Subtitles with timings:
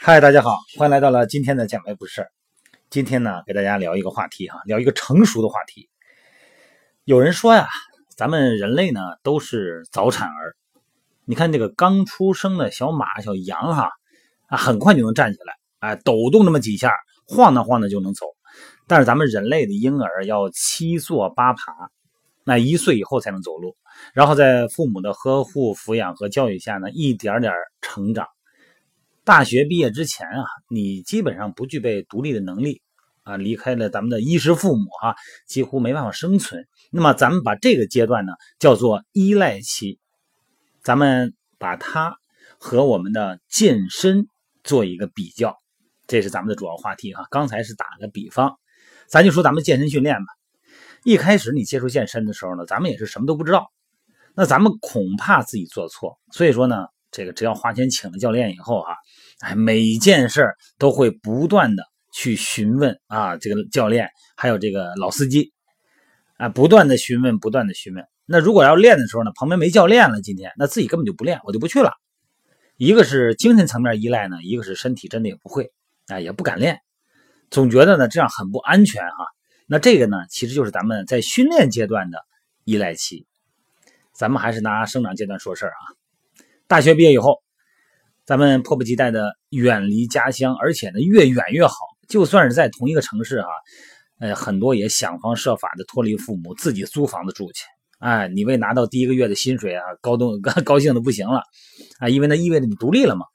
[0.00, 2.26] 嗨，大家好，欢迎来到了今天的讲白不是。
[2.88, 5.90] 今天呢，给大家聊一个话题哈，聊一个成熟的话题。
[7.04, 7.68] 有人说呀，
[8.16, 10.56] 咱们人类呢都是早产儿。
[11.28, 13.90] 你看这个刚出生的小马、小羊哈，
[14.46, 16.90] 啊，很快就能站起来，哎，抖动那么几下，
[17.26, 18.24] 晃荡晃荡就能走。
[18.86, 21.60] 但是咱们人类的婴儿要七坐八爬，
[22.44, 23.76] 那一岁以后才能走路，
[24.14, 27.52] 然后在父母的呵护、抚养和教育下呢，一点点
[27.82, 28.26] 成长。
[29.22, 32.80] 大学毕业之前啊，你基本上不具备独立的能力
[33.22, 35.14] 啊，离开了咱们的衣食父母哈，
[35.46, 36.66] 几乎没办法生存。
[36.90, 39.98] 那么咱们把这个阶段呢叫做依赖期，
[40.82, 42.16] 咱们把它
[42.58, 44.26] 和我们的健身
[44.64, 45.58] 做一个比较，
[46.06, 47.26] 这是咱们的主要话题哈。
[47.30, 48.58] 刚才是打个比方，
[49.08, 50.26] 咱就说咱们健身训练吧。
[51.04, 53.70] 一开始你接触健身的时候呢，咱们也是什么都不知道，
[54.34, 56.86] 那咱们恐怕自己做错，所以说呢。
[57.10, 58.94] 这个只要花钱请了教练以后哈，
[59.40, 65.50] 哎，每件事都会不断的去询问啊，这个教练还有这个老司机，
[66.36, 68.04] 啊，不断的询问，不断的询问。
[68.30, 71.92] 那如果要练的时候呢，旁边没教练了，今天那自己根本就不练，我就不去了。
[72.76, 75.72] 一个是精神层面依赖呢，一个是身体真的也不会，
[76.08, 76.80] 啊，也不敢练，
[77.50, 79.26] 总觉得呢这样很不安全哈。
[79.66, 82.18] 那这个呢，其实就是咱们在训练阶段的
[82.64, 83.26] 依赖期。
[84.12, 85.80] 咱们还是拿生长阶段说事儿啊。
[86.66, 87.42] 大学毕业以后，
[88.26, 91.74] 咱们迫不及待的远离家乡，而且呢越远越好。
[92.08, 93.48] 就算是在同一个城市啊，
[94.18, 97.64] 呃，很多也想方设法的脱离父母，自己租房子住去。
[97.98, 101.42] 哎，你为拿到第一个月的薪水啊，高动 高兴的不行了
[101.98, 103.26] 啊，因为那意味着你独立了嘛。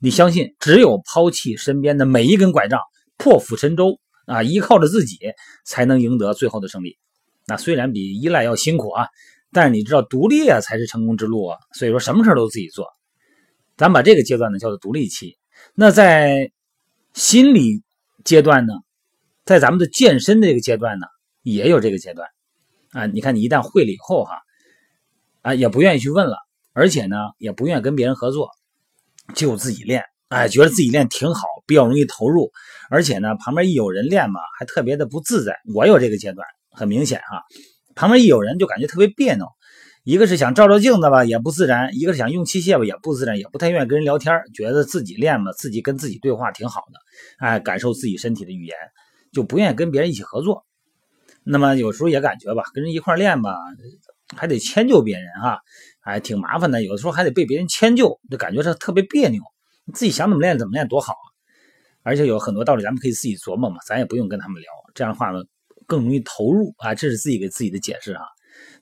[0.00, 2.80] 你相信，只有抛弃身边的每一根拐杖，
[3.16, 5.18] 破釜沉舟啊，依靠着自己，
[5.64, 6.96] 才能赢得最后的胜利。
[7.46, 9.08] 那虽然比依赖要辛苦啊。
[9.52, 11.56] 但是你知道，独立啊才是成功之路啊！
[11.72, 12.88] 所以说，什么事都自己做。
[13.76, 15.38] 咱把这个阶段呢叫做独立期。
[15.74, 16.50] 那在
[17.14, 17.82] 心理
[18.22, 18.74] 阶段呢，
[19.46, 21.06] 在咱们的健身这个阶段呢，
[21.42, 22.28] 也有这个阶段
[22.96, 23.06] 啊。
[23.06, 24.32] 你看，你一旦会了以后哈，
[25.42, 26.36] 啊，也不愿意去问了，
[26.72, 28.48] 而且呢，也不愿意跟别人合作，
[29.34, 30.04] 就自己练。
[30.28, 32.50] 哎，觉得自己练挺好，比较容易投入，
[32.90, 35.56] 而且呢，旁边一有人练嘛，还特别的不自在。
[35.72, 37.42] 我有这个阶段，很明显哈。
[37.94, 39.46] 旁边一有人就感觉特别别扭，
[40.02, 48.76] 一个是想照照镜子吧，也不自然；一个是想用器械吧，也不自然，也不太愿意跟人聊天，觉得自己练嘛，自己跟自己对话挺好的，哎，感受自己身体的语言，
[49.32, 50.65] 就不愿意跟别人一起合作。
[51.46, 53.54] 那么有时候也感觉吧，跟人一块练吧，
[54.36, 55.60] 还得迁就别人哈，
[56.00, 56.82] 哎，挺麻烦的。
[56.82, 59.40] 有的时候还得被别人迁就，就感觉这特别别扭。
[59.94, 61.26] 自己想怎么练怎么练多好啊！
[62.02, 64.70] 而且有很多道理咱们可以自己琢磨嘛，咱也不用跟他们聊。
[64.94, 65.42] 这样的话呢。
[65.88, 68.24] 更容易投入啊，这是自己给自己的解释啊。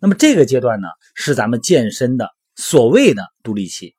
[0.00, 3.94] 那么这个阶段呢，是咱们健身的所谓的独立期。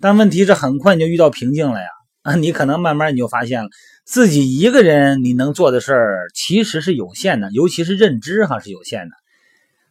[0.00, 1.86] 但问题是，很快你就遇到瓶颈了呀
[2.22, 2.34] 啊！
[2.40, 3.68] 你可能慢慢你就发现了，
[4.04, 9.14] 自己一个人你能做的事儿其实是有限的，尤其是认知哈是有限的。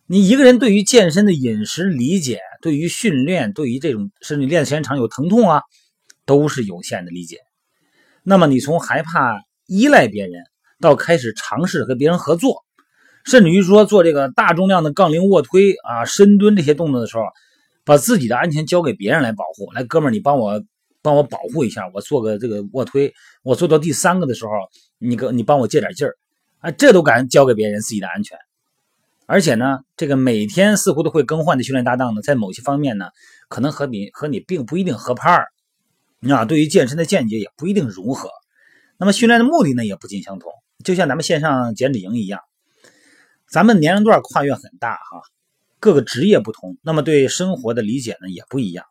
[0.06, 5.62] 你一个人对于健身的饮食理解，对于训练，对于这种甚至练时间长有疼痛啊，
[6.26, 7.38] 都是有限的理解。
[8.24, 10.34] 那么你从害怕依赖别人。
[10.82, 12.66] 到开始尝试和别人合作，
[13.24, 17.26] 甚至于说做这个大重量的杠铃卧推啊、深蹲这些动作的时候，
[17.86, 19.72] 把自己的安全交给别人来保护。
[19.74, 20.64] 来，哥们儿，你帮我
[21.02, 23.14] 帮我保护一下，我做个这个卧推，
[23.44, 24.52] 我做到第三个的时候，
[25.00, 26.16] 你给你帮我借点劲儿，
[26.60, 28.38] 啊，这都敢交给别人自己的安全。
[29.26, 33.10] 而且呢，这个每天似乎都会更换的训练搭档呢，在某些方面呢，
[33.48, 35.48] 可能和你和你并不一定合拍儿，
[36.30, 38.30] 啊，对于健身的见解也不一定融合，
[38.98, 40.52] 那么训练的目的呢，也不尽相同。
[40.84, 42.42] 就像咱们线上减脂营一样，
[43.48, 45.22] 咱们年龄段跨越很大哈，
[45.80, 48.86] 各个职业不同，那么对生活的理解呢也不一样。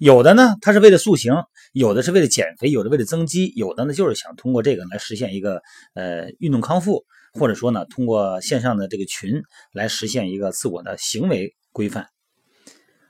[0.00, 1.34] 有的呢，他是为了塑形；
[1.74, 5.60] 有的是为了减肥；有的为了增肌；有的呢就是想通过这个来实现一个
[5.92, 7.04] 呃运动康复，
[7.34, 9.42] 或者说呢通过线上的这个群
[9.74, 12.06] 来实现一个自我的行为规范。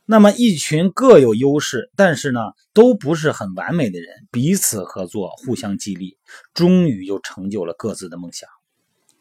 [0.04, 2.40] 那么一群各有优势，但是呢
[2.74, 6.18] 都不是很完美的人，彼此合作，互相激励，
[6.54, 8.48] 终于就成就了各自的梦想。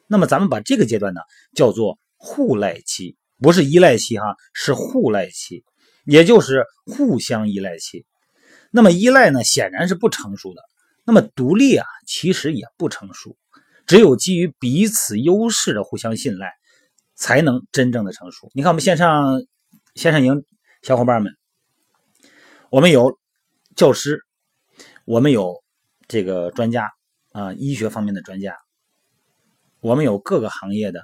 [0.07, 1.21] 那么咱们把这个阶段呢
[1.53, 5.63] 叫做互赖期，不是依赖期哈，是互赖期，
[6.05, 8.05] 也就是互相依赖期。
[8.71, 10.61] 那么依赖呢显然是不成熟的，
[11.05, 13.37] 那么独立啊其实也不成熟，
[13.87, 16.51] 只有基于彼此优势的互相信赖，
[17.15, 18.49] 才能真正的成熟。
[18.53, 19.41] 你看我们线上
[19.95, 20.45] 线上营。
[20.81, 21.35] 小伙伴们，
[22.69, 23.19] 我们有
[23.75, 24.21] 教师，
[25.03, 25.61] 我们有
[26.07, 26.89] 这个专家
[27.33, 28.55] 啊，医学方面的专家，
[29.81, 31.03] 我们有各个行业的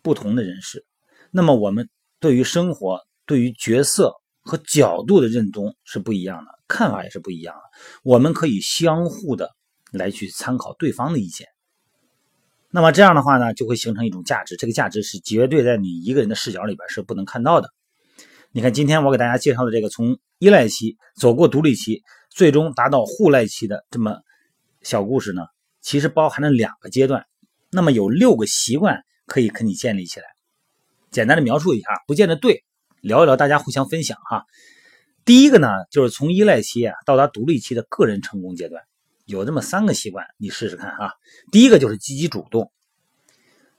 [0.00, 0.86] 不同的人士。
[1.30, 1.90] 那么我们
[2.20, 7.62] 对于生活、对于角色和角度的认同是不一样的，看法也是不一样的。
[8.02, 9.50] 我们可以相互的
[9.92, 11.48] 来去参考对方的意见。
[12.70, 17.68] 那么这样的话呢，就会形成一种价值，这个价值是绝对在你一个人的视角里边是不能看到的。
[18.50, 24.20] 你看，今天我给大家介绍的这个从依赖期走过独立期，最终达到互赖期的这么
[24.82, 25.42] 小故事呢，
[25.80, 27.26] 其实包含了两个阶段。
[27.70, 30.26] 那么有六个习惯可以跟你建立起来。
[31.10, 32.64] 简单的描述一下，不见得对，
[33.02, 34.46] 聊一聊，大家互相分享哈。
[35.24, 38.84] 第一个呢，就是从依赖期啊到达独立期的个人成功阶段，
[39.26, 41.14] 有这么三个习惯，你试试看哈。
[41.50, 42.70] 第一个就是积极主动，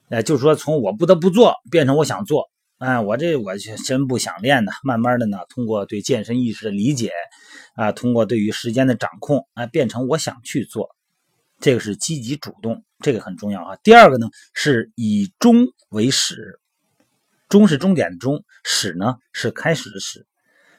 [0.09, 2.51] 哎，就是说从我不得不做变成我想做。
[2.79, 3.55] 哎，我这我
[3.85, 7.13] 真不想练的，慢慢的呢，通过对健身意识的理解，
[7.75, 10.93] 啊，通过对于时间的掌控，啊，变成我想去做，
[11.61, 13.77] 这个是积极主动，这个很重要啊。
[13.83, 16.59] 第二个呢，是以终为始，
[17.53, 20.25] 终是终点的终，始呢是开始的始，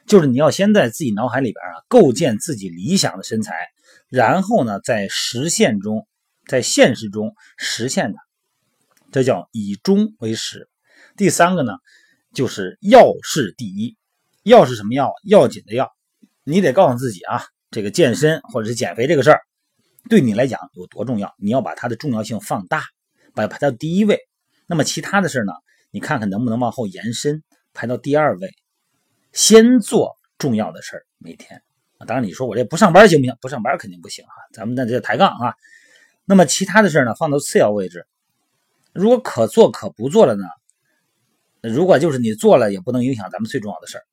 [0.05, 3.55] 就是你要先在自己脑海里边啊构建自己理想的身材，
[4.09, 6.05] 然后呢在实现中，
[6.45, 8.19] 在现实中实现它，
[9.09, 10.67] 这叫以终为始。
[11.15, 11.77] 第三个呢，
[12.33, 13.95] 就是要事第一，
[14.43, 15.13] 要是什么要？
[15.23, 15.89] 要紧的要，
[16.43, 19.39] 你得告诉自己啊，这个健身或者是减肥这个事儿，
[20.09, 21.33] 对你来讲有多重要？
[21.37, 22.83] 你要把它的重要性放大，
[23.33, 24.19] 把排到第一位。
[24.67, 25.53] 那么其他的事呢，
[25.95, 27.41] 你看看能不能往后延伸，
[27.73, 28.53] 排到第二位。
[29.31, 31.63] 先做重要的事儿，每天。
[32.05, 33.37] 当然你说我这不上班行不行？
[33.39, 35.53] 不上班肯定不行啊，咱们那这抬杠啊。
[36.25, 38.05] 那么其他的事儿呢，放到次要位置。
[38.91, 40.43] 如果可做可不做了呢？
[41.61, 44.03] 如果就是你做了，也不能影响咱们最重要的事儿。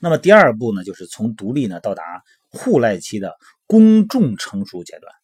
[0.00, 2.02] 那么第二步呢，就是从独立呢到达
[2.48, 3.36] 互赖期的
[3.68, 5.14] 公众成熟阶段。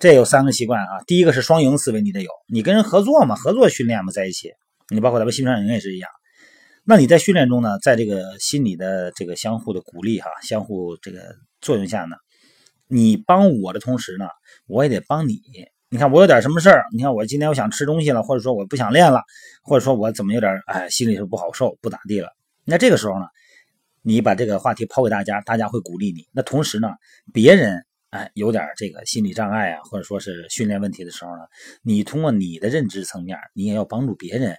[0.00, 4.50] 这有三个习惯啊，第一个是双赢思维，你得有，你跟人合作嘛，合作训练嘛，在一起。
[4.88, 6.10] 你包括咱们新上营也是一样。
[6.84, 12.16] 那你在训练中呢，在这个心理的这个相互的鼓励哈，相互这个作用下呢，
[12.88, 14.24] 你帮我的同时呢，
[14.66, 15.42] 我也得帮你。
[15.90, 16.86] 你看我有点什么事儿？
[16.94, 19.20] 你看我今天我想吃东西了，或者说我不想练了，
[19.62, 22.30] 或者说我怎么有点哎心里是不好受，不咋地了。
[22.64, 23.26] 那这个时候呢，
[24.00, 26.26] 你把这个话题抛给大家，大家会鼓励你。
[26.32, 26.88] 那同时呢，
[27.34, 31.42] 别人哎有点这个心理障碍啊，或者说是训练问题的时候呢，
[31.82, 34.56] 你通过你的认知层面，你也要帮助别人。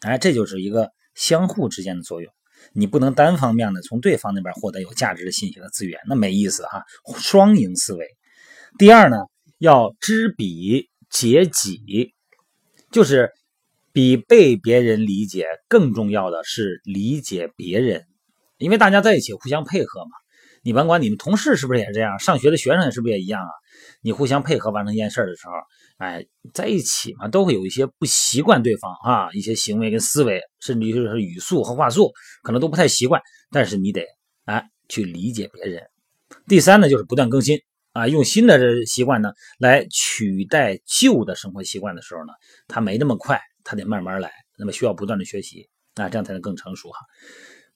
[0.00, 2.32] 哎，这就是一个相互之间的作用。
[2.72, 6.82] 你不能单方面的从对方那边获得有价值的信息和资源，那没意思哈。
[7.18, 8.06] 双赢思维。
[8.78, 9.16] 第二呢？
[9.58, 12.12] 要知彼解己，
[12.90, 13.30] 就是
[13.92, 18.04] 比被别人理解更重要的是理解别人，
[18.58, 20.10] 因为大家在一起互相配合嘛。
[20.64, 23.50] 你甭管你们同事是不是也这样，上学的学生是不是也一样啊？
[24.00, 25.52] 你互相配合完成一件事的时候，
[25.98, 32.10] 哎，在一起嘛，都会有一些不习惯对方啊，一些行为跟思维，甚至于是语速和话速，
[32.42, 33.20] 可能都不太习惯。
[33.50, 34.04] 但是你得
[34.46, 35.82] 哎去理解别人。
[36.48, 37.60] 第三呢，就是不断更新。
[37.92, 42.32] 啊，用新的这习惯呢来取代旧的生活习惯的时候呢，
[42.66, 46.98] 它没那么快，它得慢慢来，那么需要不断的学习啊，这样才能更成熟哈。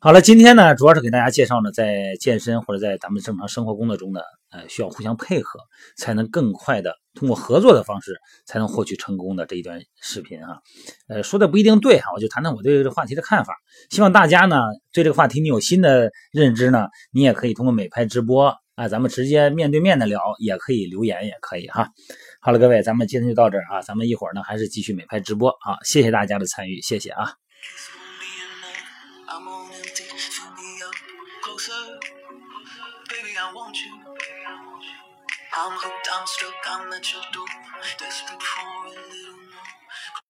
[0.00, 4.21] 好了，今天呢主要是给大家介绍呢，在健身或者在咱们正常生活工作中呢，
[4.52, 5.59] 呃，需要互相配合，
[5.97, 10.62] 才能更快的通过合作的方式才能获取成功的这一段视频哈。
[11.09, 13.57] 呃，说的不一定对哈，我就谈谈我对这个话题的看法。
[13.90, 14.61] 希望大家呢
[14.93, 18.55] 对这个话题你有新的认知呢，你也可以通过美拍直播。
[18.76, 21.88] 啊，咱们直接面对面的聊，也可以留言，也可以哈。
[22.40, 27.33] 好了，各位，咱们今天就到这儿啊，咱们一会儿呢还是继续美拍直播啊，谢谢大家的参与，谢谢啊。
[35.61, 37.45] I'm hooked, I'm stuck, I'm at your door,
[37.99, 39.38] desperate for a little